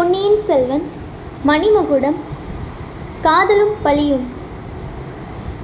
பொன்னியின் 0.00 0.38
செல்வன் 0.46 0.84
மணிமகுடம் 1.48 2.18
காதலும் 3.24 3.72
பழியும். 3.84 4.22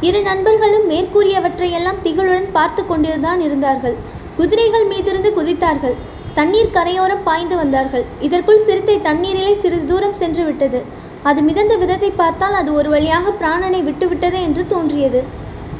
இரு 0.07 0.20
நண்பர்களும் 0.26 0.84
மேற்கூறியவற்றையெல்லாம் 0.91 2.00
திகழுடன் 2.07 2.49
பார்த்து 2.57 2.83
கொண்டிருந்தான் 2.88 3.42
இருந்தார்கள். 3.46 3.96
குதிரைகள் 4.38 4.84
மீதிருந்து 4.91 5.30
குதித்தார்கள். 5.38 5.96
தண்ணீர் 6.38 6.75
கரையோரம் 6.76 7.22
பாய்ந்து 7.28 7.57
வந்தார்கள். 7.62 8.04
இதற்குள் 8.29 8.62
சிறுத்தை 8.66 8.96
தண்ணீரிலே 9.09 9.54
சிறிது 9.62 9.86
தூரம் 9.93 10.18
சென்று 10.22 10.45
விட்டது. 10.48 10.82
அது 11.30 11.43
மிதந்த 11.48 11.77
விதத்தை 11.84 12.11
பார்த்தால் 12.23 12.59
அது 12.61 12.73
ஒரு 12.80 12.91
வழியாக 12.96 13.34
பிராணனை 13.41 13.80
விட்டுவிட்டது 13.89 14.41
என்று 14.48 14.64
தோன்றியது. 14.75 15.23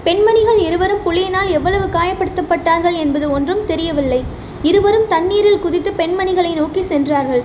பெண்மணிகள் 0.09 0.63
இருவரும் 0.69 1.05
புலியினால் 1.09 1.53
எவ்வளவு 1.59 1.89
காயப்படுத்தப்பட்டார்கள் 1.99 2.99
என்பது 3.05 3.29
ஒன்றும் 3.37 3.63
தெரியவில்லை. 3.75 4.23
இருவரும் 4.71 5.07
தண்ணீரில் 5.15 5.63
குதித்து 5.67 5.93
பெண்மணிகளை 6.03 6.55
நோக்கி 6.63 6.85
சென்றார்கள். 6.95 7.45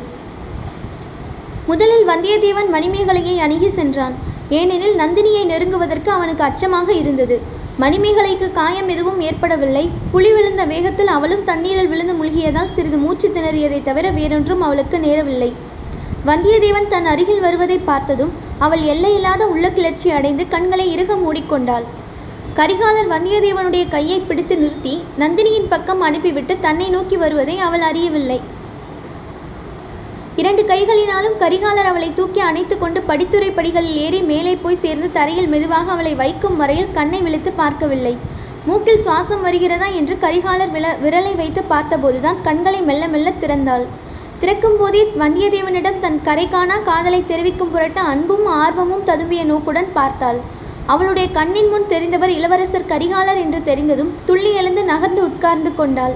முதலில் 1.70 2.06
வந்தியத்தேவன் 2.08 2.70
மணிமேகலையை 2.74 3.38
அணுகி 3.38 3.70
சென்றான். 3.70 4.14
ஏனெனில் 4.50 4.96
நந்தினியை 4.98 5.44
நெருங்குவதற்கு 5.52 6.08
அவனுக்கு 6.08 6.44
அச்சமாக 6.44 6.94
இருந்தது. 6.94 7.42
மணிமேகலைக்கு 7.80 8.52
காயம் 8.52 8.88
எதுவும் 8.88 9.20
ஏற்படவில்லை. 9.22 9.90
புலி 10.12 10.32
விழுந்த 10.32 10.64
வேகத்தில் 10.66 11.08
அவளும் 11.08 11.44
தண்ணீரில் 11.44 11.88
விழுந்து 11.88 12.14
மூழ்கியதால் 12.14 12.74
சிறிது 12.76 12.98
மூச்சு 12.98 13.28
திணறியதை 13.30 13.84
தவிர 13.84 14.12
வேறொன்றும் 14.12 14.62
அவளுக்கு 14.62 14.98
நேரவில்லை. 14.98 15.52
வந்தியத்தேவன் 16.26 16.88
தன் 16.88 17.06
அருகில் 17.06 17.40
வருவதை 17.40 17.78
பார்த்ததும் 17.78 18.32
அவள் 18.58 18.84
எல்லையில்லாத 18.94 19.48
உள்ள 19.48 19.70
கிளர்ச்சி 19.70 20.12
அடைந்து 20.12 20.48
கண்களை 20.48 20.92
இறுக 20.92 21.14
மூடிக்கொண்டாள். 21.16 21.86
கரிகாலர் 22.56 23.12
வந்தியத்தேவனுடைய 23.16 23.90
கையை 23.90 24.20
பிடித்து 24.20 24.58
நிறுத்தி 24.58 25.04
நந்தினியின் 25.20 25.70
பக்கம் 25.70 26.02
அனுப்பிவிட்டு 26.02 26.56
தன்னை 26.60 26.88
நோக்கி 26.88 27.18
வருவதை 27.18 27.60
அவள் 27.60 27.82
அறியவில்லை. 27.82 28.40
இரண்டு 30.40 30.64
கைகளினாலும் 30.70 31.34
கரிகாலர் 31.40 31.88
அவளை 31.90 32.10
தூக்கி 32.18 32.42
அணைத்து 32.50 32.76
கொண்டு 32.78 33.00
படித்துறை 33.08 33.50
படிகளில் 33.56 33.98
ஏறி 34.04 34.20
மேலே 34.30 34.54
போய் 34.62 34.80
சேர்ந்து 34.84 35.08
தரையில் 35.18 35.50
மெதுவாக 35.54 35.92
அவளை 35.92 36.14
வைக்கும் 36.22 36.56
வரையில் 36.62 36.94
கண்ணை 36.98 37.20
விழித்து 37.26 37.52
பார்க்கவில்லை. 37.52 38.14
மூக்கில் 38.68 39.02
சுவாசம் 39.06 39.44
வருகிறதா 39.48 39.88
என்று 40.00 40.16
கரிகாலர் 40.22 40.72
வில 40.76 40.94
விரலை 41.04 41.34
வைத்து 41.42 41.64
பார்த்தபோதுதான் 41.74 42.40
கண்களை 42.48 42.82
மெல்ல 42.90 43.04
மெல்ல 43.08 43.34
திறந்தாள். 43.44 43.86
திறக்கும் 44.40 44.78
போதே 44.80 45.04
வந்தியத்தேவனிடம் 45.24 46.02
தன் 46.06 46.20
கரை 46.24 46.48
காணா 46.56 46.78
காதலை 46.90 47.22
தெரிவிக்கும் 47.28 47.72
புரட்ட 47.72 48.00
அன்பும் 48.14 48.46
ஆர்வமும் 48.64 49.06
ததும்பிய 49.12 49.44
நோக்குடன் 49.52 49.94
பார்த்தாள். 49.94 50.42
அவளுடைய 50.86 51.28
கண்ணின் 51.32 51.70
முன் 51.70 51.90
தெரிந்தவர் 51.90 52.36
இளவரசர் 52.40 52.92
கரிகாலர் 52.94 53.42
என்று 53.46 53.60
தெரிந்ததும் 53.64 54.14
துள்ளி 54.26 54.54
எழுந்து 54.54 54.84
நகர்ந்து 54.84 55.24
உட்கார்ந்து 55.30 55.72
கொண்டாள். 55.76 56.16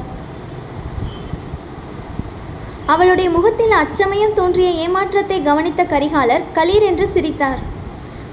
அவளுடைய 2.85 3.29
முகத்தில் 3.29 3.71
அச்சமயம் 3.71 4.33
தோன்றிய 4.33 4.69
ஏமாற்றத்தை 4.69 5.43
கவனித்த 5.43 5.83
கரிகாலர் 5.83 6.43
களீர் 6.53 6.81
என்று 6.81 7.07
சிரித்தார். 7.07 7.59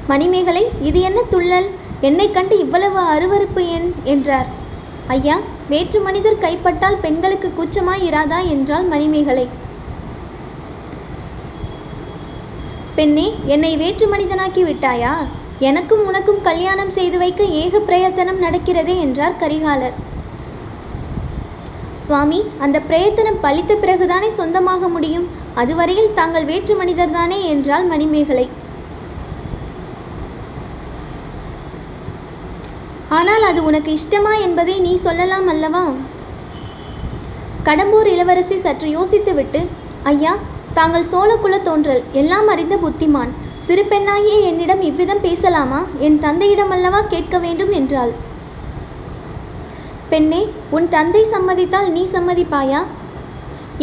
மணிமேகலை 0.06 0.70
இது 0.80 1.00
என்ன 1.00 1.20
துள்ளல்? 1.30 1.68
என்னை 2.00 2.30
கண்டு 2.30 2.58
இவ்வளவு 2.58 3.00
அருவருப்பு 3.00 3.60
ஏன்? 3.60 3.94
என்றார். 4.04 4.46
ஐயா 5.06 5.38
வேற்று 5.68 6.00
மனிதர் 6.00 6.38
கைப்பட்டால் 6.38 7.00
பெண்களுக்கு 7.00 7.52
கூச்சமாய் 7.56 8.06
இராதா? 8.10 8.48
என்றாள் 8.48 8.82
மணிமேகலை. 8.82 9.48
பெண்ணே 12.94 13.34
என்னை 13.46 13.76
வேற்று 13.76 14.06
மனிதனாக்கி 14.06 14.62
விட்டாயா? 14.64 15.14
எனக்கும் 15.58 16.06
உனக்கும் 16.06 16.42
கல்யாணம் 16.42 16.90
செய்து 16.90 17.18
வைக்க 17.18 17.44
ஏக 17.44 17.80
பிரயத்தனம் 17.80 18.42
நடக்கிறதே 18.42 19.00
என்றார் 19.00 19.36
கரிகாலர். 19.36 20.10
சுவாமி 22.04 22.38
அந்த 22.64 22.78
பிரயத்தனம் 22.88 23.42
பழித்த 23.44 23.72
பிறகுதானே 23.74 24.28
சொந்தமாக 24.38 24.88
முடியும்? 24.94 25.26
அதுவரையில் 25.60 26.14
தாங்கள் 26.18 26.48
வேற்று 26.50 26.74
மனிதர்தானே 26.80 27.38
என்றாள் 27.52 27.86
மணிமேகலை. 27.92 28.46
ஆனால் 33.18 33.44
அது 33.50 33.60
உனக்கு 33.68 33.90
இஷ்டமா 33.98 34.32
என்பதை 34.46 34.74
நீ 34.86 34.92
சொல்லலாம் 35.06 35.48
அல்லவா? 35.54 35.84
கடம்பூர் 37.66 38.08
இளவரசி 38.12 38.56
சற்று 38.64 38.88
யோசித்துவிட்டு 38.96 39.60
ஐயா 40.12 40.32
தாங்கள் 40.78 41.10
சோழக்குல 41.12 41.56
தோன்றல் 41.68 42.02
எல்லாம் 42.20 42.48
அறிந்த 42.52 42.76
புத்திமான். 42.84 43.32
சிறு 43.66 43.82
பெண்ணாகிய 43.90 44.36
என்னிடம் 44.50 44.82
இவ்விதம் 44.88 45.24
பேசலாமா? 45.26 45.80
என் 46.06 46.20
தந்தையிடம் 46.24 46.72
அல்லவா 46.76 47.00
கேட்க 47.14 47.36
வேண்டும்? 47.44 47.72
என்றாள். 47.80 48.12
பெண்ணே 50.12 50.40
உன் 50.76 50.86
தந்தை 50.94 51.22
சம்மதித்தால் 51.34 51.88
நீ 51.96 52.02
சம்மதிப்பாயா? 52.14 52.80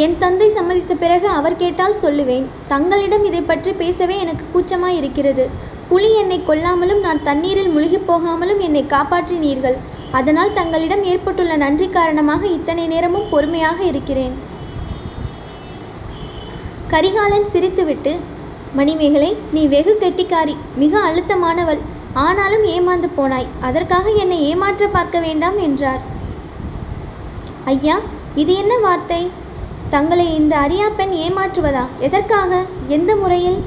என் 0.03 0.15
தந்தை 0.23 0.47
சம்மதித்த 0.55 0.93
பிறகு 1.03 1.27
அவர் 1.37 1.61
கேட்டால் 1.61 2.01
சொல்லுவேன் 2.01 2.45
தங்களிடம் 2.71 3.23
இதை 3.29 3.41
பற்றி 3.51 3.71
பேசவே 3.81 4.15
எனக்கு 4.23 4.45
கூச்சமாய் 4.53 4.97
இருக்கிறது 4.99 5.45
புலி 5.89 6.09
என்னை 6.21 6.37
கொல்லாமலும் 6.49 7.01
நான் 7.05 7.21
தண்ணீரில் 7.27 7.71
முழுகிப் 7.75 8.05
போகாமலும் 8.09 8.61
என்னை 8.67 8.83
காப்பாற்றினீர்கள். 8.93 9.77
அதனால் 10.17 10.55
தங்களிடம் 10.59 11.03
ஏற்பட்டுள்ள 11.11 11.55
நன்றி 11.63 11.87
காரணமாக 11.97 12.43
இத்தனை 12.57 12.85
நேரமும் 12.93 13.29
பொறுமையாக 13.31 13.79
இருக்கிறேன். 13.91 14.35
கரிகாலன் 16.93 17.49
சிரித்துவிட்டு 17.53 18.13
மணிமேகலை 18.79 19.31
நீ 19.55 19.63
வெகு 19.73 19.95
கெட்டிக்காரி 20.03 20.55
மிக 20.83 20.93
அழுத்தமானவள் 21.09 21.81
ஆனாலும் 22.25 22.65
ஏமாந்து 22.75 23.09
போனாய் 23.17 23.51
அதற்காக 23.67 24.09
என்னை 24.23 24.39
ஏமாற்ற 24.51 24.85
பார்க்க 24.95 25.17
வேண்டாம் 25.27 25.59
என்றார். 25.67 26.01
ஐயா 27.71 27.95
இது 28.41 28.51
என்ன 28.61 28.73
வார்த்தை? 28.83 29.21
தங்களை 29.93 30.25
இந்த 30.35 30.53
அரியா 30.65 30.87
பெண் 30.97 31.13
ஏமாற்றுவதா? 31.25 31.83
எதற்காக? 32.07 32.61
எந்த 32.95 33.11
முறையில்? 33.15 33.59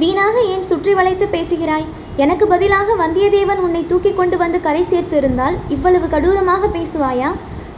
வீணாக 0.00 0.36
ஏன் 0.54 0.66
சுற்றி 0.70 0.94
வளைத்து 0.98 1.26
பேசுகிறாய்? 1.36 1.86
எனக்கு 2.24 2.46
பதிலாக 2.52 2.96
வந்தியத்தேவன் 3.02 3.62
உன்னை 3.66 3.82
தூக்கி 3.86 4.12
கொண்டு 4.14 4.36
வந்து 4.42 4.60
கரை 4.66 4.82
சேர்த்து 4.92 5.16
இருந்தால் 5.16 5.56
இவ்வளவு 5.76 6.08
கடூரமாக 6.16 6.70
பேசுவாயா? 6.76 7.30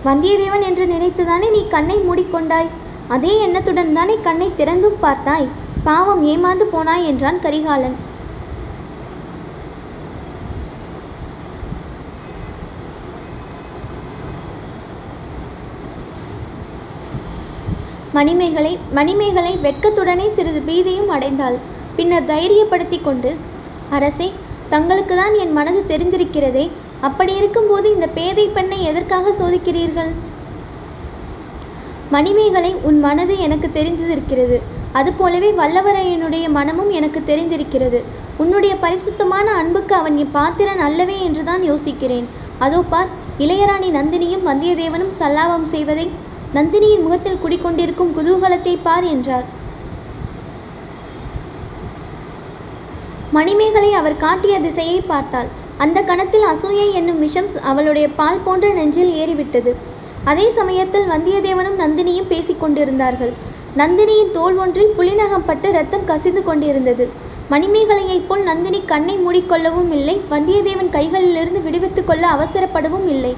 வந்தியத்தேவன் 0.08 0.66
என்று 0.70 0.86
நினைத்துதானே 0.94 1.48
நீ 1.56 1.62
கண்ணை 1.76 1.98
மூடிக்கொண்டாய் 2.08 2.74
அதே 3.16 3.32
எண்ணத்துடன் 3.46 3.96
தானே 4.00 4.16
கண்ணை 4.28 4.50
திறந்தும் 4.60 5.00
பார்த்தாய்? 5.06 5.48
பாவம் 5.88 6.24
ஏமாந்து 6.34 6.66
போனாய் 6.74 7.08
என்றான் 7.12 7.42
கரிகாலன். 7.46 7.98
மணிமேகலை 18.18 18.72
மணிமேகலை 18.98 19.52
வெட்கத்துடனே 19.64 20.26
சிறிது 20.36 20.60
பீதியும் 20.68 21.10
அடைந்தாள். 21.14 21.56
பின்னர் 21.96 22.28
தைரியப்படுத்தி 22.30 22.98
கொண்டு 23.06 23.30
அரசே 23.96 24.28
தங்களுக்கு 24.72 25.14
தான் 25.20 25.34
என் 25.42 25.52
மனது 25.58 25.80
தெரிந்திருக்கிறதே. 25.90 26.64
அப்படி 27.06 27.32
இருக்கும்போது 27.40 27.86
இந்த 27.94 28.06
பேதை 28.16 28.46
பெண்ணை 28.56 28.78
எதற்காக 28.90 29.32
சோதிக்கிறீர்கள்? 29.40 30.10
மணிமேகலை 32.14 32.72
உன் 32.88 32.98
மனது 33.06 33.34
எனக்கு 33.46 33.68
தெரிந்திருக்கிறது. 33.78 34.56
அதுபோலவே 34.98 35.50
வல்லவரையனுடைய 35.60 36.44
மனமும் 36.56 36.92
எனக்கு 36.98 37.20
தெரிந்திருக்கிறது. 37.30 37.98
உன்னுடைய 38.42 38.74
பரிசுத்தமான 38.84 39.46
அன்புக்கு 39.60 39.94
அவன் 40.00 40.18
பாத்திரன் 40.38 40.82
அல்லவே 40.86 41.16
என்றுதான் 41.26 41.64
யோசிக்கிறேன். 41.70 42.26
அதோ 42.66 42.80
பார் 42.92 43.12
இளையராணி 43.44 43.90
நந்தினியும் 43.98 44.46
வந்தியத்தேவனும் 44.50 45.12
சல்லாபம் 45.20 45.68
செய்வதை 45.74 46.06
நந்தினியின் 46.54 47.02
முகத்தில் 47.02 47.40
குடிக்கொண்டிருக்கும் 47.44 48.12
குதூகலத்தை 48.18 48.78
பார் 48.82 49.04
என்றார். 49.04 49.46
மணிமேகலை 53.32 53.92
அவர் 53.92 54.16
காட்டிய 54.16 54.60
திசையை 54.60 55.00
பார்த்தாள். 55.00 55.48
அந்த 55.78 56.02
கணத்தில் 56.02 56.46
அசூயை 56.52 56.92
என்னும் 56.92 57.18
விஷம் 57.18 57.48
அவளுடைய 57.62 58.08
பால் 58.08 58.40
போன்ற 58.44 58.72
நெஞ்சில் 58.72 59.12
ஏறிவிட்டது. 59.22 59.74
அதே 60.24 60.48
சமயத்தில் 60.48 61.10
வந்தியத்தேவனும் 61.10 61.78
நந்தினியும் 61.82 62.30
பேசிக்கொண்டிருந்தார்கள் 62.30 63.32
நந்தினியின் 63.76 64.32
தோல் 64.32 64.56
ஒன்றில் 64.56 64.94
புலிநகப்பட்டு 64.98 65.70
ரத்தம் 65.72 66.04
கசிந்து 66.04 66.42
கொண்டிருந்தது. 66.44 67.10
மணிமேகலையைப் 67.50 68.26
போல் 68.28 68.42
நந்தினி 68.42 68.82
கண்ணை 68.86 69.14
மூடிக்கொள்ளவும் 69.16 69.90
இல்லை 69.90 70.20
வந்தியத்தேவன் 70.30 70.94
கைகளிலிருந்து 70.96 71.62
விடுவித்துக் 71.62 72.06
கொள்ள 72.06 72.24
அவசரப்படவும் 72.28 73.06
இல்லை. 73.08 73.36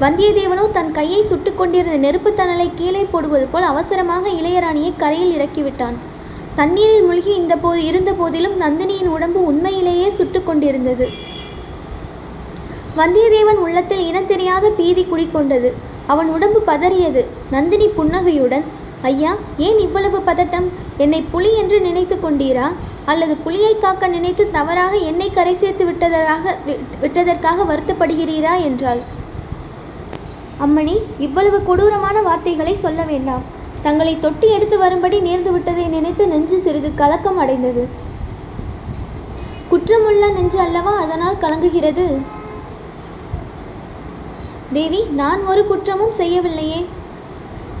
வந்தியத்தேவனோ 0.00 0.70
தன் 0.72 0.92
கையை 0.92 1.22
சுட்டு 1.22 1.54
கொண்டிருந்த 1.54 1.96
நெருப்புத் 1.96 2.36
தணலை 2.36 2.70
கீழே 2.74 3.06
போடுவது 3.10 3.46
போல் 3.46 3.62
அவசரமாக 3.62 4.28
இளையராணியை 4.28 4.92
கரையில் 4.96 5.38
இறக்கிவிட்டான். 5.38 5.94
தண்ணீரில் 6.54 7.02
மூழ்கி 7.02 7.34
இந்த 7.34 7.56
போது 7.56 7.84
இருந்த 7.84 8.12
போதிலும் 8.12 8.60
நந்தினியின் 8.60 9.06
உடம்பு 9.06 9.44
உண்மையிலேயே 9.44 10.10
சுட்டு 10.10 10.44
கொண்டிருந்தது. 10.44 11.08
வந்தியத்தேவன் 12.96 13.54
உள்ளத்தில் 13.54 14.12
இனத்தெரியாத 14.12 14.68
பீதி 14.76 15.06
குடிக்கொண்டது 15.10 15.72
அவன் 16.06 16.28
உடம்பு 16.28 16.62
பதறியது. 16.66 17.24
நந்தினி 17.50 17.88
புன்னகையுடன் 17.88 18.64
ஐயா 19.02 19.36
ஏன் 19.56 19.78
இவ்வளவு 19.78 20.18
பதட்டம்? 20.18 20.68
என்னை 20.96 21.24
புலி 21.30 21.56
என்று 21.56 21.80
நினைத்து 21.80 22.16
கொண்டீரா? 22.16 22.72
அல்லது 23.04 23.36
புலியை 23.36 23.78
காக்க 23.78 24.06
நினைத்து 24.06 24.50
தவறாக 24.50 24.96
என்னை 24.96 25.30
கரை 25.30 25.54
சேர்த்து 25.54 25.84
விட்டதாக 25.84 26.56
விட்டதற்காக 27.00 27.62
வருத்தப்படுகிறீரா? 27.62 28.62
என்றாள். 28.62 29.15
அம்மணி 30.64 30.94
இவ்வளவு 31.18 31.58
கொடூரமான 31.62 32.22
வார்த்தைகளை 32.22 32.74
சொல்ல 32.74 33.00
வேண்டாம். 33.02 33.42
தங்களை 33.86 34.12
தொட்டி 34.20 34.46
எடுத்து 34.48 34.78
வரும்படி 34.78 35.18
நேர்ந்து 35.20 35.50
விட்டதை 35.52 35.84
நினைத்து 35.86 36.26
நெஞ்சு 36.26 36.58
சிறிது 36.60 36.90
கலக்கம் 36.94 37.38
அடைந்தது. 37.38 37.88
குற்றமுள்ள 39.70 40.24
நெஞ்சு 40.36 40.58
அல்லவா 40.58 40.94
அதனால் 41.04 41.40
கலங்குகிறது? 41.42 42.06
தேவி 44.72 45.00
நான் 45.20 45.42
ஒரு 45.46 45.66
குற்றமும் 45.66 46.14
செய்யவில்லையே. 46.20 46.80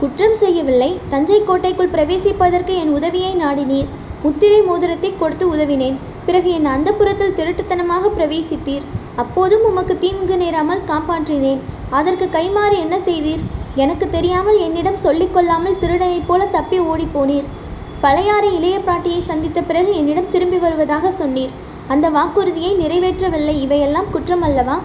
குற்றம் 0.00 0.34
செய்யவில்லை. 0.34 0.90
தஞ்சை 1.08 1.38
கோட்டைக்குள் 1.44 1.94
பிரவேசிப்பதற்கு 1.94 2.72
என் 2.82 2.92
உதவியை 2.98 3.32
நாடினீர். 3.34 3.88
முத்திரை 4.22 4.60
மோதிரத்தை 4.60 5.10
கொடுத்து 5.22 5.46
உதவினேன். 5.54 5.96
பிறகு 6.26 6.50
என் 6.50 6.66
அந்தப்புறத்தில் 6.66 7.34
திருட்டுத்தனமாக 7.38 8.10
பிரவேசித்தீர். 8.18 8.86
அப்போதும் 9.16 9.64
உமக்கு 9.64 9.98
தீங்கு 9.98 10.36
நேராமல் 10.36 10.86
காப்பாற்றினேன். 10.90 11.62
அதற்கு 11.98 12.26
கைமாறு 12.36 12.76
என்ன 12.84 12.96
செய்தீர்? 12.98 13.44
எனக்கு 13.74 14.06
தெரியாமல் 14.10 14.58
என்னிடம் 14.58 15.02
சொல்லிக் 15.04 15.34
கொள்ளாமல் 15.34 15.78
திருடனைப் 15.80 16.26
போல 16.26 16.46
தப்பி 16.46 16.78
ஓடிப்போனீர் 16.80 17.48
பழையாறை 18.00 18.50
இளைய 18.56 18.76
பிராட்டியை 18.86 19.20
சந்தித்த 19.24 19.62
பிறகு 19.62 19.94
என்னிடம் 19.96 20.30
திரும்பி 20.34 20.58
வருவதாக 20.64 21.12
சொன்னீர். 21.20 21.52
அந்த 21.92 22.06
வாக்குறுதியை 22.10 22.72
நிறைவேற்றவில்லை. 22.82 23.54
இவையெல்லாம் 23.64 24.10
குற்றம் 24.14 24.44
அல்லவா 24.48 24.76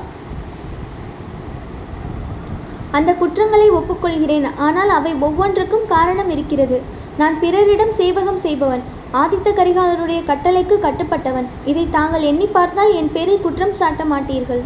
அந்த 2.98 3.12
குற்றங்களை 3.21 3.68
ஒப்புக்கொள்கிறேன். 3.80 4.47
ஆனால் 4.57 4.89
அவை 4.89 5.13
ஒவ்வொன்றுக்கும் 5.27 5.86
காரணம் 5.88 6.30
இருக்கிறது. 6.30 6.81
நான் 7.18 7.39
பிறரிடம் 7.39 7.94
சேவகம் 8.00 8.42
செய்பவன். 8.45 8.83
ஆதித்த 9.21 9.50
கரிகாலருடைய 9.59 10.19
கட்டளைக்கு 10.30 10.77
கட்டுப்பட்டவன். 10.88 11.47
இதை 11.65 11.88
தாங்கள் 11.97 12.21
எண்ணி 12.21 12.45
பார்த்தால் 12.45 12.94
என் 12.94 13.12
பேரில் 13.12 13.44
குற்றம் 13.45 13.77
சாட்ட 13.80 14.04
மாட்டீர்கள். 14.13 14.63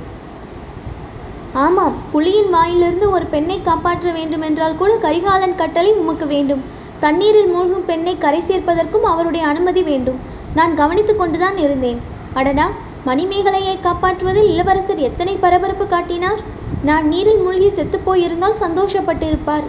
ஆமாம் 1.63 1.93
புலியின் 2.13 2.49
வாயிலிருந்து 2.53 3.07
ஒரு 3.15 3.25
பெண்ணை 3.33 3.57
காப்பாற்ற 3.67 4.07
வேண்டுமென்றால் 4.15 4.79
கூட 4.79 4.91
கரிகாலன் 5.03 5.59
கட்டளை 5.61 5.91
உமக்கு 6.01 6.25
வேண்டும். 6.31 6.63
தண்ணீரில் 7.03 7.51
மூழ்கும் 7.53 7.85
பெண்ணை 7.89 8.13
கரை 8.23 8.41
சேர்ப்பதற்கும் 8.49 9.05
அவருடைய 9.11 9.43
அனுமதி 9.51 9.81
வேண்டும். 9.91 10.19
நான் 10.57 10.73
கவனித்து 10.81 11.13
கொண்டுதான் 11.15 11.57
இருந்தேன். 11.65 12.01
அடடா 12.39 12.67
மணிமேகலையை 13.07 13.75
காப்பாற்றுவதில் 13.87 14.51
இளவரசர் 14.53 15.01
எத்தனை 15.07 15.35
பரபரப்பு 15.45 15.87
காட்டினார்? 15.87 16.41
நான் 16.89 17.07
நீரில் 17.13 17.41
மூழ்கி 17.45 17.71
செத்துப்போயிருந்தால் 17.77 18.61
சந்தோஷப்பட்டிருப்பார். 18.65 19.65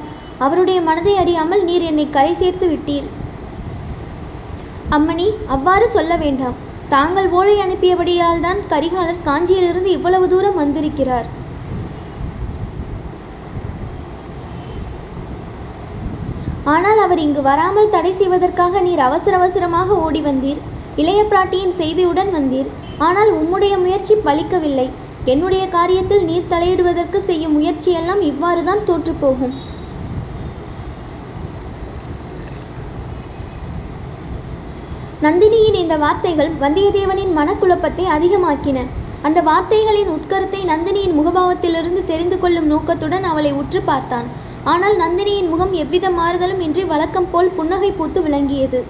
அவருடைய 0.46 0.78
மனதை 0.90 1.16
அறியாமல் 1.22 1.64
நீர் 1.70 1.86
என்னை 1.92 2.08
கரை 2.18 2.34
சேர்த்து 2.42 2.66
விட்டீர். 2.72 3.08
அம்மணி 4.98 5.28
அவ்வாறு 5.54 5.88
சொல்ல 5.96 6.12
வேண்டாம். 6.26 6.58
தாங்கள் 6.88 7.28
ஓலை 7.38 7.56
அனுப்பியபடியால் 7.66 8.44
தான் 8.48 8.60
கரிகாலர் 8.74 9.26
காஞ்சியிலிருந்து 9.30 9.90
இவ்வளவு 9.98 10.28
தூரம் 10.34 10.60
வந்திருக்கிறார். 10.64 11.28
ஆனால் 16.72 17.00
அவர் 17.04 17.20
இங்கு 17.24 17.42
வராமல் 17.48 17.92
தடை 17.94 18.12
செய்வதற்காக 18.20 18.80
நீர் 18.86 19.02
அவசர 19.08 19.34
அவசரமாக 19.40 19.88
ஓடி 20.06 20.20
வந்தீர். 20.26 20.60
இளைய 21.02 21.20
பிராட்டியின் 21.30 21.74
செய்தியுடன் 21.80 22.30
வந்தீர். 22.36 22.68
ஆனால் 23.06 23.30
உம்முடைய 23.40 23.74
முயற்சி 23.84 24.14
பலிக்கவில்லை. 24.26 24.86
என்னுடைய 25.32 25.64
காரியத்தில் 25.76 26.24
நீர் 26.30 26.50
தலையிடுவதற்கு 26.52 27.18
செய்யும் 27.28 27.56
முயற்சியெல்லாம் 27.58 28.22
இவ்வாறு 28.30 28.60
தான் 28.68 28.82
தோற்றுப்போகும். 28.88 29.54
நந்தினியின் 35.26 35.78
இந்த 35.82 35.94
வார்த்தைகள் 36.04 36.50
வந்தியத்தேவனின் 36.62 37.32
மனக்குழப்பத்தை 37.38 38.06
அதிகமாக்கின. 38.16 38.78
அந்த 39.28 39.38
வார்த்தைகளின் 39.50 40.10
உட்கருத்தை 40.16 40.60
நந்தினியின் 40.72 41.16
முகபாவத்திலிருந்து 41.18 42.02
தெரிந்து 42.10 42.36
கொள்ளும் 42.42 42.68
நோக்கத்துடன் 42.72 43.24
அவளை 43.30 43.52
உற்று 43.60 43.80
பார்த்தான். 43.90 44.28
ஆனால் 44.72 44.96
நந்தினியின் 45.00 45.50
முகம் 45.50 45.74
எவ்வித 45.80 46.06
மாறுதலும் 46.18 46.62
இன்றி 46.66 46.84
வழக்கம் 46.92 47.28
போல் 47.32 47.50
புன்னகை 47.58 47.90
பூத்து 47.98 48.20
விளங்கியது. 48.26 48.80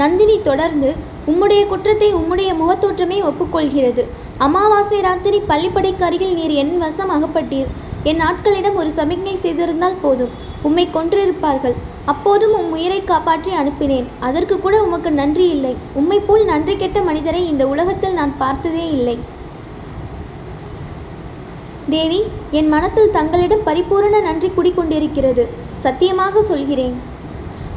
நந்தினி 0.00 0.36
தொடர்ந்து 0.48 0.90
உம்முடைய 1.30 1.62
குற்றத்தை 1.70 2.08
உம்முடைய 2.18 2.50
முகத்தோற்றமே 2.60 3.18
ஒப்புக்கொள்கிறது. 3.30 4.02
அமாவாசை 4.46 5.00
ராத்திரி 5.06 5.38
பள்ளிப்படைக்கு 5.50 6.04
அருகில் 6.06 6.36
நீர் 6.38 6.54
என் 6.62 6.72
வசம் 6.84 7.12
அகப்பட்டீர். 7.16 7.68
என் 8.10 8.22
ஆட்களிடம் 8.28 8.78
ஒரு 8.82 8.90
சமிக்ஞை 8.98 9.34
செய்திருந்தால் 9.42 9.98
போதும். 10.04 10.32
உம்மை 10.68 10.84
கொன்றிருப்பார்கள். 10.94 11.76
அப்போதும் 12.12 12.54
உம் 12.60 12.70
உயிரை 12.76 13.00
காப்பாற்றி 13.10 13.52
அனுப்பினேன். 13.62 14.06
அதற்கு 14.28 14.56
கூட 14.64 14.76
உமக்கு 14.86 15.12
நன்றி 15.20 15.46
இல்லை 15.56 15.74
உம்மை 16.02 16.18
போல் 16.28 16.44
நன்றி 16.52 16.76
கெட்ட 16.84 17.00
மனிதரை 17.10 17.42
இந்த 17.52 17.66
உலகத்தில் 17.74 18.18
நான் 18.20 18.34
பார்த்ததே 18.44 18.86
இல்லை. 18.96 19.16
தேவி 21.94 22.20
என் 22.58 22.70
மனத்தில் 22.74 23.14
தங்களிடம் 23.16 23.64
பரிபூரண 23.68 24.20
நன்றி 24.26 24.48
குடிக்கொண்டிருக்கிறது 24.56 25.44
சத்தியமாக 25.84 26.42
சொல்கிறேன். 26.50 26.96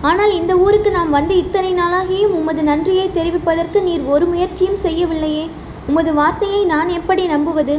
ஆனால் 0.09 0.33
இந்த 0.39 0.53
ஊருக்கு 0.65 0.89
நாம் 0.97 1.11
வந்து 1.17 1.33
இத்தனை 1.41 1.71
நாளாகியும் 1.81 2.33
உமது 2.39 2.63
நன்றியை 2.69 3.07
தெரிவிப்பதற்கு 3.17 3.81
நீர் 3.87 4.03
ஒரு 4.13 4.25
முயற்சியும் 4.31 4.79
செய்யவில்லையே. 4.85 5.45
உமது 5.89 6.11
வார்த்தையை 6.19 6.61
நான் 6.73 6.89
எப்படி 6.99 7.23
நம்புவது? 7.33 7.75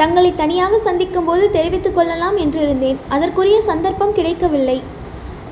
தங்களை 0.00 0.30
தனியாக 0.40 0.74
சந்திக்கும் 0.86 1.28
போது 1.28 1.44
தெரிவித்துக் 1.56 1.96
கொள்ளலாம் 1.96 2.36
என்றிருந்தேன். 2.44 3.00
அதற்குரிய 3.14 3.58
சந்தர்ப்பம் 3.70 4.16
கிடைக்கவில்லை. 4.18 4.78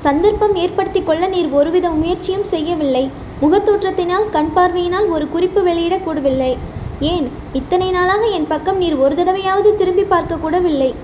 சந்தர்ப்பம் 0.05 0.55
ஏற்படுத்தி 0.63 1.01
கொள்ள 1.03 1.23
நீர் 1.33 1.49
ஒருவித 1.59 1.87
முயற்சியும் 1.99 2.49
செய்யவில்லை. 2.53 3.05
முகத்தோற்றத்தினால் 3.43 4.25
கண் 4.35 4.51
பார்வையினால் 4.57 5.07
ஒரு 5.15 5.25
குறிப்பு 5.35 5.61
வெளியிடக்கூடவில்லை 5.67 6.51
ஏன்? 6.99 7.27
இத்தனை 7.53 7.91
நாளாக 7.91 8.25
என் 8.25 8.47
பக்கம் 8.47 8.77
நீர் 8.77 8.95
ஒரு 8.95 9.15
தடவையாவது 9.15 9.75
திரும்பி 9.75 10.03
பார்க்க 10.03 10.35
கூடவில்லை 10.35 10.95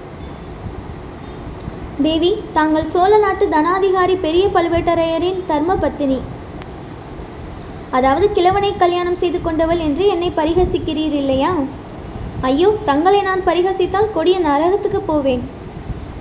தேவி 2.02 2.44
தாங்கள் 2.54 2.90
சோழ 2.90 3.18
நாட்டு 3.18 3.46
தனாதிகாரி 3.46 4.16
பெரிய 4.20 4.48
பழுவேட்டரையரின் 4.48 5.46
தர்ம 5.48 5.76
பத்தினி 5.76 6.22
அதாவது 7.92 8.32
கிழவனை 8.32 8.78
கல்யாணம் 8.78 9.16
செய்து 9.16 9.42
கொண்டவள் 9.42 9.80
என்று 9.80 10.08
என்னை 10.08 10.32
பரிகசிக்கிறீர் 10.36 11.14
இல்லையா? 11.14 11.56
ஐயோ 12.42 12.76
தங்களை 12.86 13.22
நான் 13.22 13.44
பரிகசித்தால் 13.46 14.12
கொடிய 14.14 14.40
நரகத்துக்கு 14.40 15.00
போவேன். 15.06 15.50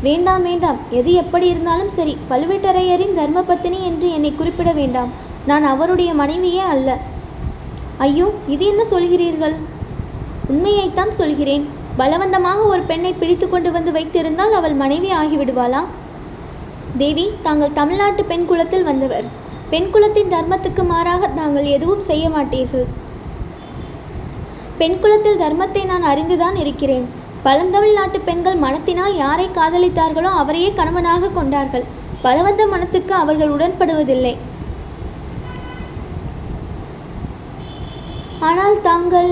வேண்டாம் 0.02 0.42
வேண்டாம். 0.42 0.78
எது 0.90 1.12
எப்படி 1.12 1.46
இருந்தாலும் 1.46 1.88
சரி. 1.88 2.16
பழுவேட்டரையரின் 2.30 3.18
தர்மபத்தினி 3.18 3.82
என்று 3.82 4.10
என்னை 4.10 4.34
குறிப்பிட 4.34 4.72
வேண்டாம். 4.72 5.12
நான் 5.46 5.64
அவருடைய 5.64 6.14
மனைவியே 6.14 6.60
அல்ல. 6.60 6.98
ஐயோ 7.98 8.26
இது 8.48 8.64
என்ன 8.66 8.82
சொல்கிறீர்கள்? 8.90 9.56
உண்மையைத்தான் 10.52 11.12
சொல்கிறேன். 11.18 11.64
பலவந்தமாக 11.96 12.60
ஒரு 12.66 12.80
பெண்ணை 12.80 13.12
பிடித்து 13.12 13.48
கொண்டு 13.48 13.70
வந்து 13.72 13.90
வைத்திருந்தால் 13.92 14.52
அவள் 14.52 14.74
மனைவி 14.82 15.10
ஆகிவிடுவாளா? 15.12 15.82
தேவி 16.98 17.26
தாங்கள் 17.42 17.72
தமிழ்நாட்டு 17.72 18.24
பெண் 18.24 18.46
குலத்தில் 18.46 18.88
வந்தவர். 18.90 19.26
பெண் 19.70 19.90
குலத்தின் 19.90 20.32
தர்மத்துக்கு 20.34 20.82
மாறாக 20.90 21.28
தாங்கள் 21.28 21.68
எதுவும் 21.76 22.00
செய்ய 22.00 22.24
மாட்டீர்கள். 22.28 22.86
பெண் 24.78 24.98
குலத்தில் 25.02 25.40
தர்மத்தை 25.42 25.84
நான் 25.84 26.08
அறிந்துதான் 26.12 26.56
இருக்கிறேன். 26.62 27.06
பழந்தமிழ் 27.46 27.96
நாட்டு 27.98 28.20
பெண்கள் 28.20 28.62
மனத்தினால் 28.64 29.14
யாரை 29.16 29.46
காதலித்தார்களோ 29.58 30.30
அவரையே 30.42 30.72
கணவனாக 30.72 31.28
கொண்டார்கள். 31.28 31.84
பலவந்த 32.22 32.66
மனத்துக்கு 32.66 33.14
அவர்கள் 33.14 33.54
உடன்படுவதில்லை. 33.56 34.36
ஆனால் 38.48 38.76
தாங்கள் 38.86 39.30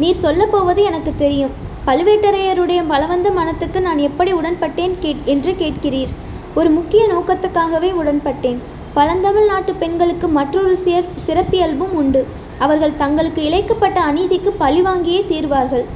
நீர் 0.00 0.22
சொல்லப்போவது 0.22 0.80
எனக்கு 0.88 1.12
தெரியும். 1.22 1.52
பழுவேட்டரையருடைய 1.86 2.80
பலவந்த 2.92 3.28
மனத்துக்கு 3.38 3.78
நான் 3.86 4.00
எப்படி 4.08 4.30
உடன்பட்டேன் 4.32 4.94
கேட் 5.00 5.22
என்று 5.32 5.52
கேட்கிறீர். 5.60 6.12
ஒரு 6.58 6.70
முக்கிய 6.70 7.02
நோக்கத்துக்காகவே 7.12 7.90
உடன்பட்டேன். 8.00 8.58
பழந்தமிழ் 8.96 9.48
நாட்டு 9.52 9.72
பெண்களுக்கு 9.82 10.28
மற்றொரு 10.38 10.74
சிற் 10.84 11.08
சிறப்பியல்பும் 11.26 11.94
உண்டு. 12.00 12.22
அவர்கள் 12.64 12.98
தங்களுக்கு 13.02 13.40
இழைக்கப்பட்ட 13.48 13.98
அநீதிக்கு 14.10 14.52
பழிவாங்கியே 14.60 15.22
தீர்வார்கள். 15.32 15.86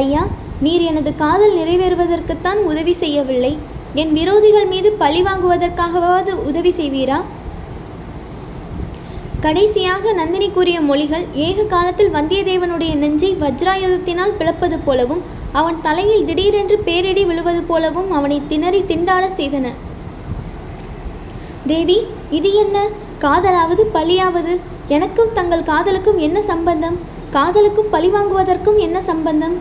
ஐயா 0.00 0.22
நீர் 0.64 0.84
எனது 0.90 1.12
காதல் 1.24 1.58
நிறைவேறுவதற்குத்தான் 1.58 2.58
உதவி 2.70 2.94
செய்யவில்லை. 3.02 3.52
என் 4.00 4.12
விரோதிகள் 4.18 4.68
மீது 4.74 4.90
பழி 5.02 5.22
வாங்குவதற்காகவாவது 5.22 6.32
உதவி 6.50 6.72
செய்வீரா? 6.80 7.20
கடைசியாக 9.44 10.12
நந்தினி 10.12 10.50
கூறிய 10.50 10.80
மொழிகள் 10.80 11.22
ஏக 11.44 11.62
காலத்தில் 11.62 12.12
வந்தியத்தேவனுடைய 12.14 12.92
நெஞ்சை 12.94 13.36
வஜ்ராயுதத்தினால் 13.42 14.34
பிளப்பது 14.38 14.78
போலவும் 14.78 15.22
அவன் 15.52 15.78
தலையில் 15.80 16.24
திடீரென்று 16.24 16.76
பேரிடி 16.78 17.22
விழுவது 17.24 17.62
போலவும் 17.62 18.10
அவனை 18.10 18.38
திணறி 18.48 18.80
திண்டாட 18.82 19.24
செய்தன. 19.36 19.66
தேவி 21.66 21.96
இது 22.30 22.50
என்ன? 22.54 22.86
காதலாவது 23.24 23.84
பழியாவது? 23.94 24.52
எனக்கும் 24.88 25.32
தங்கள் 25.34 25.68
காதலுக்கும் 25.70 26.18
என்ன 26.18 26.42
சம்பந்தம்? 26.42 26.98
காதலுக்கும் 27.30 27.90
பழி 27.90 28.08
வாங்குவதற்கும் 28.08 28.78
என்ன 28.78 29.00
சம்பந்தம்? 29.02 29.56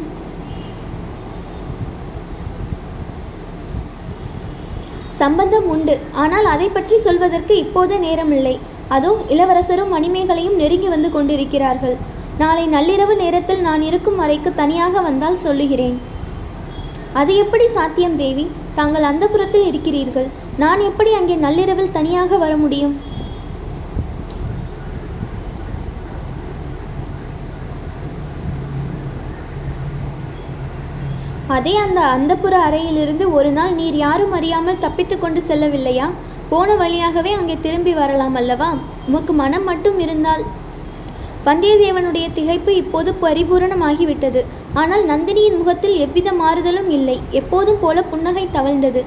சம்பந்தம் 5.21 5.69
உண்டு. 5.75 5.98
ஆனால் 6.12 6.45
அதை 6.45 6.69
பற்றி 6.69 6.98
சொல்வதற்கு 6.98 7.57
இப்போது 7.57 7.95
நேரமில்லை. 8.07 8.57
அதோ 8.96 9.12
இளவரசரும் 9.34 9.93
மணிமேகலையும் 9.96 10.60
நெருங்கி 10.62 10.88
வந்து 10.93 11.10
கொண்டிருக்கிறார்கள். 11.15 11.98
நாளை 12.41 12.63
நள்ளிரவு 12.75 13.15
நேரத்தில் 13.24 13.62
நான் 13.67 13.84
இருக்கும் 13.89 14.22
அறைக்கு 14.25 14.51
தனியாக 14.62 15.01
வந்தால் 15.08 15.43
சொல்லுகிறேன். 15.46 15.98
அது 17.19 17.31
எப்படி 17.43 17.65
சாத்தியம் 17.75 18.17
தேவி? 18.24 18.46
தாங்கள் 18.79 19.10
அந்த 19.12 19.25
புறத்தில் 19.34 19.67
இருக்கிறீர்கள். 19.69 20.27
நான் 20.63 20.81
எப்படி 20.89 21.13
அங்கே 21.19 21.36
நள்ளிரவில் 21.46 21.96
தனியாக 21.98 22.38
வர 22.43 22.55
முடியும்? 22.63 22.96
அதே 31.58 31.72
அந்த 31.84 32.00
அந்தப்புற 32.15 32.55
அறையிலிருந்து 32.65 33.25
ஒரு 33.38 33.51
நாள் 33.55 33.72
நீர் 33.77 33.96
யாரும் 34.05 34.34
அறியாமல் 34.39 34.84
தப்பித்து 34.84 35.15
கொண்டு 35.22 35.39
செல்லவில்லையா? 35.48 36.08
போன 36.49 36.75
வழியாகவே 36.75 37.31
அங்கே 37.33 37.55
திரும்பி 37.61 37.93
வரலாம் 37.93 38.35
அல்லவா? 38.35 38.69
உமக்கு 39.07 39.33
மனம் 39.33 39.63
மட்டும் 39.63 39.99
இருந்தால். 39.99 40.43
வந்தியத்தேவனுடைய 41.45 42.25
திகைப்பு 42.35 42.69
இப்போது 42.69 43.15
பரிபூரணமாகிவிட்டது. 43.21 44.41
ஆனால் 44.73 45.03
நந்தினியின் 45.05 45.57
முகத்தில் 45.57 45.95
எவ்வித 45.97 46.31
மாறுதலும் 46.31 46.89
இல்லை. 46.89 47.17
எப்போதும் 47.29 47.79
போல 47.81 48.03
புன்னகை 48.03 48.47
தவழ்ந்தது. 48.53 49.03